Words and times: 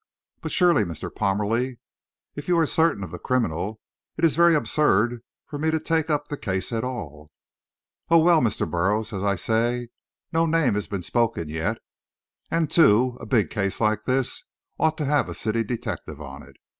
"But 0.41 0.51
surely, 0.51 0.83
Mr. 0.83 1.13
Parmalee, 1.13 1.77
if 2.35 2.47
you 2.47 2.57
are 2.57 2.65
certain 2.65 3.03
of 3.03 3.11
the 3.11 3.19
criminal 3.19 3.79
it 4.17 4.25
is 4.25 4.35
very 4.35 4.55
absurd 4.55 5.21
for 5.45 5.59
me 5.59 5.69
to 5.69 5.79
take 5.79 6.09
up 6.09 6.27
the 6.27 6.37
case 6.37 6.71
at 6.71 6.83
all." 6.83 7.29
"Oh, 8.09 8.17
well, 8.17 8.41
Mr. 8.41 8.67
Burroughs, 8.67 9.13
as 9.13 9.21
I 9.21 9.35
say, 9.35 9.89
no 10.33 10.47
name 10.47 10.73
has 10.73 10.87
been 10.87 11.03
spoken 11.03 11.49
yet. 11.49 11.77
And, 12.49 12.71
too, 12.71 13.15
a 13.21 13.27
big 13.27 13.51
case 13.51 13.79
like 13.79 14.05
this 14.05 14.43
ought 14.79 14.97
to 14.97 15.05
have 15.05 15.29
a 15.29 15.35
city 15.35 15.63
detective 15.63 16.19
on 16.19 16.41
it. 16.41 16.57